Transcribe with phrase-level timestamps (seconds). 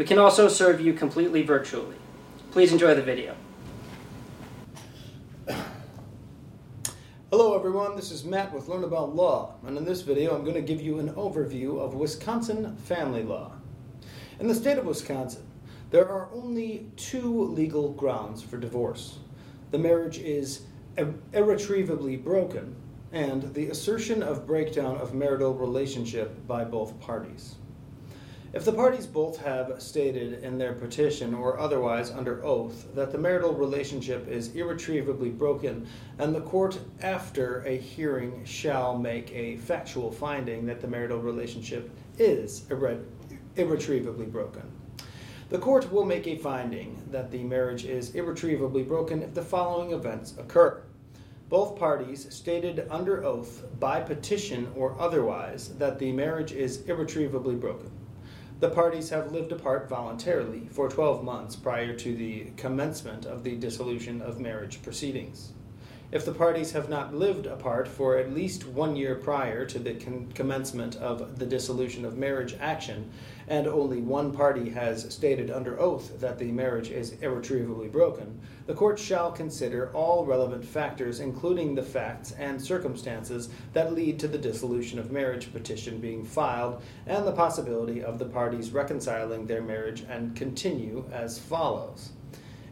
[0.00, 1.96] We can also serve you completely virtually.
[2.52, 3.36] Please enjoy the video.
[7.30, 10.54] Hello everyone, this is Matt with Learn About Law, and in this video I'm going
[10.54, 13.52] to give you an overview of Wisconsin family law.
[14.38, 15.46] In the state of Wisconsin,
[15.90, 19.18] there are only two legal grounds for divorce.
[19.70, 20.62] The marriage is
[20.96, 22.74] irretrievably broken,
[23.12, 27.56] and the assertion of breakdown of marital relationship by both parties.
[28.52, 33.18] If the parties both have stated in their petition or otherwise under oath that the
[33.18, 35.86] marital relationship is irretrievably broken,
[36.18, 41.92] and the court, after a hearing, shall make a factual finding that the marital relationship
[42.18, 43.04] is irre-
[43.54, 44.62] irretrievably broken.
[45.50, 49.92] The court will make a finding that the marriage is irretrievably broken if the following
[49.92, 50.82] events occur.
[51.48, 57.92] Both parties stated under oath, by petition or otherwise, that the marriage is irretrievably broken.
[58.60, 63.56] The parties have lived apart voluntarily for 12 months prior to the commencement of the
[63.56, 65.54] dissolution of marriage proceedings.
[66.12, 69.94] If the parties have not lived apart for at least one year prior to the
[70.34, 73.08] commencement of the dissolution of marriage action,
[73.46, 78.74] and only one party has stated under oath that the marriage is irretrievably broken, the
[78.74, 84.36] court shall consider all relevant factors, including the facts and circumstances that lead to the
[84.36, 90.04] dissolution of marriage petition being filed, and the possibility of the parties reconciling their marriage
[90.08, 92.10] and continue as follows.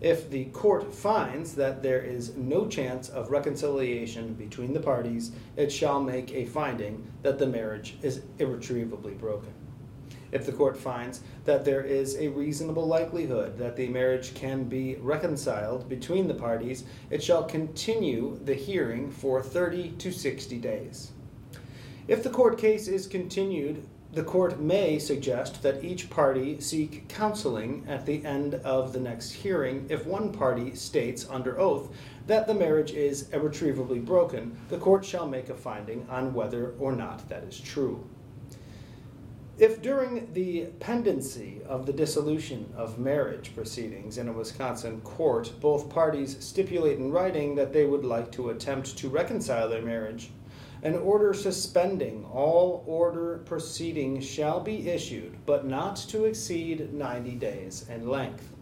[0.00, 5.72] If the court finds that there is no chance of reconciliation between the parties, it
[5.72, 9.52] shall make a finding that the marriage is irretrievably broken.
[10.32, 14.96] If the court finds that there is a reasonable likelihood that the marriage can be
[14.96, 21.12] reconciled between the parties, it shall continue the hearing for 30 to 60 days.
[22.06, 23.82] If the court case is continued
[24.16, 29.30] the court may suggest that each party seek counseling at the end of the next
[29.30, 31.94] hearing if one party states under oath
[32.26, 34.56] that the marriage is irretrievably broken.
[34.70, 38.08] The court shall make a finding on whether or not that is true.
[39.58, 45.90] If during the pendency of the dissolution of marriage proceedings in a Wisconsin court both
[45.90, 50.30] parties stipulate in writing that they would like to attempt to reconcile their marriage,
[50.86, 57.84] an order suspending all order proceedings shall be issued, but not to exceed 90 days
[57.88, 58.52] in length.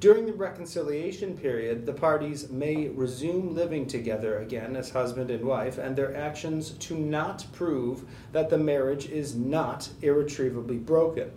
[0.00, 5.76] During the reconciliation period, the parties may resume living together again as husband and wife,
[5.76, 11.30] and their actions to not prove that the marriage is not irretrievably broken,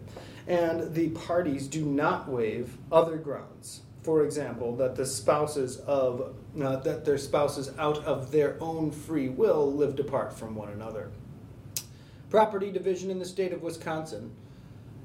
[0.47, 6.77] and the parties do not waive other grounds for example, that the spouses of uh,
[6.77, 11.11] that their spouses out of their own free will lived apart from one another.
[12.29, 14.31] Property division in the state of Wisconsin.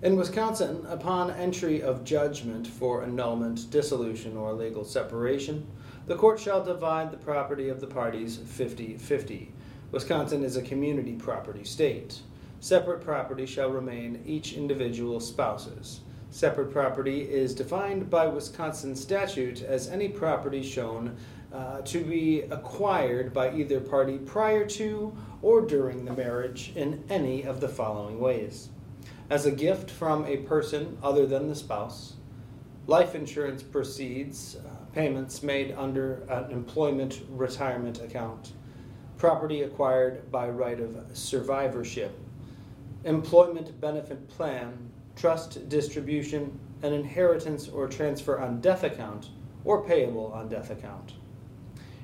[0.02, 5.66] In Wisconsin, upon entry of judgment for annulment, dissolution, or legal separation,
[6.06, 9.52] the court shall divide the property of the parties 50 50.
[9.90, 12.20] Wisconsin is a community property state.
[12.60, 16.00] Separate property shall remain each individual spouse's.
[16.34, 21.16] Separate property is defined by Wisconsin statute as any property shown
[21.52, 27.44] uh, to be acquired by either party prior to or during the marriage in any
[27.44, 28.70] of the following ways.
[29.30, 32.14] As a gift from a person other than the spouse,
[32.88, 38.54] life insurance proceeds, uh, payments made under an employment retirement account,
[39.18, 42.18] property acquired by right of survivorship,
[43.04, 49.30] employment benefit plan trust distribution, an inheritance or transfer on death account,
[49.64, 51.14] or payable on death account.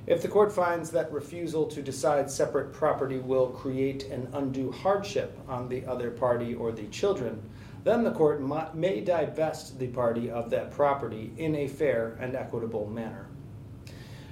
[0.07, 5.37] If the court finds that refusal to decide separate property will create an undue hardship
[5.47, 7.41] on the other party or the children,
[7.83, 8.41] then the court
[8.73, 13.27] may divest the party of that property in a fair and equitable manner.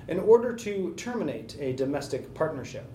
[0.07, 2.91] In order to terminate a domestic partnership,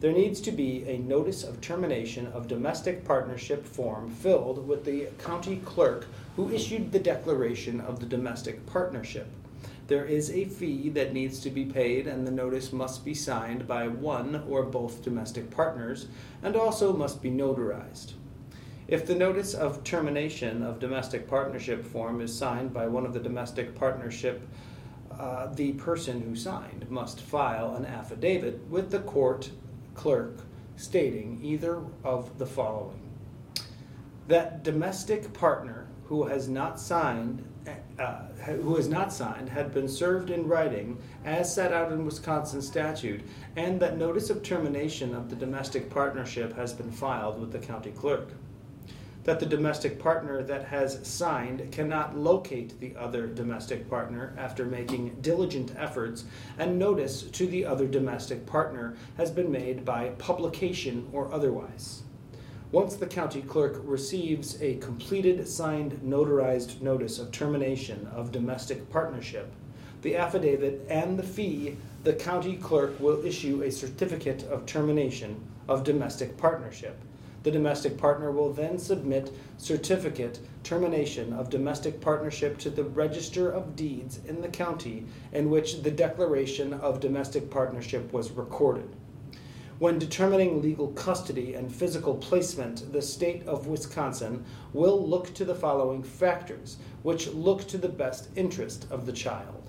[0.00, 5.06] there needs to be a notice of termination of domestic partnership form filled with the
[5.18, 6.06] county clerk
[6.36, 9.28] who issued the declaration of the domestic partnership.
[9.86, 13.68] There is a fee that needs to be paid, and the notice must be signed
[13.68, 16.06] by one or both domestic partners
[16.42, 18.14] and also must be notarized.
[18.88, 23.20] If the notice of termination of domestic partnership form is signed by one of the
[23.20, 24.46] domestic partnership,
[25.10, 29.50] uh, the person who signed must file an affidavit with the court
[29.94, 30.38] clerk
[30.76, 33.04] stating either of the following
[34.28, 37.44] that domestic partner who has not signed
[37.98, 42.60] uh, who has not signed had been served in writing as set out in Wisconsin
[42.60, 43.22] statute,
[43.56, 47.90] and that notice of termination of the domestic partnership has been filed with the county
[47.90, 48.28] clerk.
[49.24, 55.16] That the domestic partner that has signed cannot locate the other domestic partner after making
[55.22, 56.24] diligent efforts,
[56.58, 62.02] and notice to the other domestic partner has been made by publication or otherwise.
[62.70, 69.50] Once the county clerk receives a completed signed notarized notice of termination of domestic partnership,
[70.02, 75.82] the affidavit and the fee, the county clerk will issue a certificate of termination of
[75.82, 77.00] domestic partnership.
[77.44, 83.76] The domestic partner will then submit certificate termination of domestic partnership to the Register of
[83.76, 88.96] Deeds in the county in which the declaration of domestic partnership was recorded.
[89.78, 95.54] When determining legal custody and physical placement, the state of Wisconsin will look to the
[95.54, 99.64] following factors, which look to the best interest of the child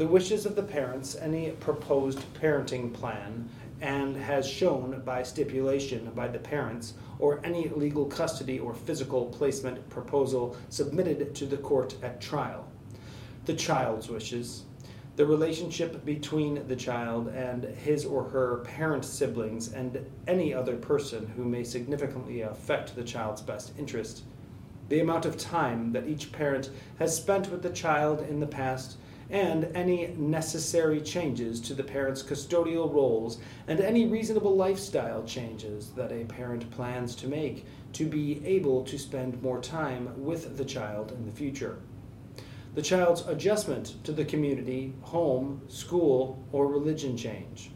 [0.00, 3.46] the wishes of the parents, any proposed parenting plan,
[3.80, 9.88] and has shown by stipulation by the parents, or any legal custody or physical placement
[9.88, 12.66] proposal submitted to the court at trial.
[13.46, 14.64] The child's wishes,
[15.16, 21.26] the relationship between the child and his or her parent siblings and any other person
[21.36, 24.22] who may significantly affect the child's best interest,
[24.88, 28.96] the amount of time that each parent has spent with the child in the past,
[29.30, 33.38] and any necessary changes to the parent's custodial roles
[33.68, 38.98] and any reasonable lifestyle changes that a parent plans to make to be able to
[38.98, 41.78] spend more time with the child in the future.
[42.74, 47.72] The child's adjustment to the community, home, school, or religion change,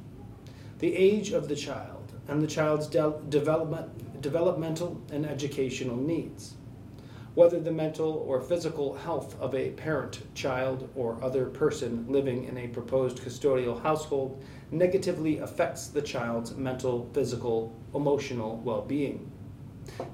[0.78, 6.54] the age of the child, and the child's de- development, developmental and educational needs,
[7.34, 12.56] whether the mental or physical health of a parent, child, or other person living in
[12.56, 19.30] a proposed custodial household negatively affects the child's mental, physical, emotional well being.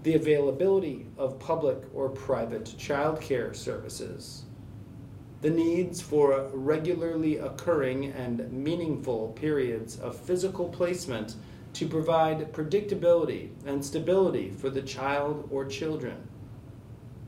[0.03, 4.45] The availability of public or private child care services,
[5.43, 11.35] the needs for regularly occurring and meaningful periods of physical placement
[11.75, 16.30] to provide predictability and stability for the child or children.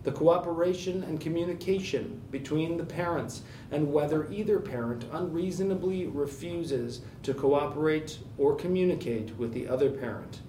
[0.04, 8.18] The cooperation and communication between the parents and whether either parent unreasonably refuses to cooperate
[8.36, 10.40] or communicate with the other parent.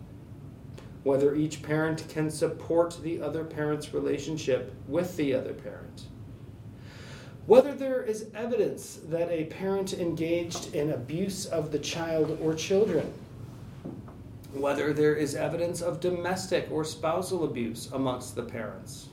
[1.03, 6.07] Whether each parent can support the other parent's relationship with the other parent.
[7.45, 13.13] Whether there is evidence that a parent engaged in abuse of the child or children,
[14.53, 19.09] whether there is evidence of domestic or spousal abuse amongst the parents,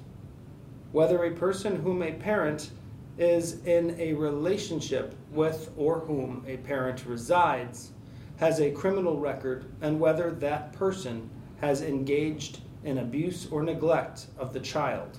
[0.93, 2.71] whether a person whom a parent
[3.19, 7.91] is in a relationship with or whom a parent resides
[8.39, 11.29] has a criminal record, and whether that person
[11.61, 15.19] has engaged in abuse or neglect of the child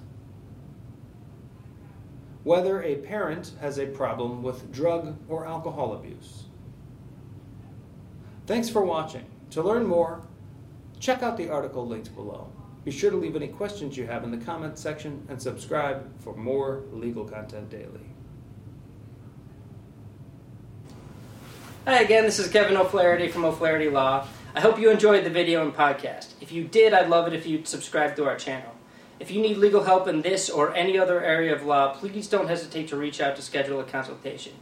[2.44, 6.46] whether a parent has a problem with drug or alcohol abuse.
[8.48, 9.25] Thanks for watching.
[9.51, 10.22] To learn more,
[11.00, 12.50] check out the article linked below.
[12.83, 16.35] Be sure to leave any questions you have in the comments section and subscribe for
[16.35, 18.09] more legal content daily.
[21.85, 24.27] Hi again, this is Kevin O'Flaherty from O'Flaherty Law.
[24.55, 26.33] I hope you enjoyed the video and podcast.
[26.41, 28.71] If you did, I'd love it if you'd subscribe to our channel.
[29.19, 32.47] If you need legal help in this or any other area of law, please don't
[32.47, 34.53] hesitate to reach out to schedule a consultation.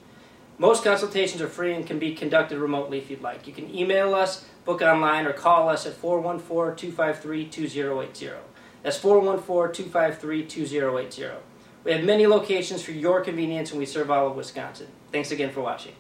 [0.60, 3.48] Most consultations are free and can be conducted remotely if you'd like.
[3.48, 8.32] You can email us, book online, or call us at 414 253 2080.
[8.84, 11.30] That's 414 253 2080.
[11.86, 14.88] We have many locations for your convenience and we serve all of Wisconsin.
[15.13, 15.94] Thanks again for watching.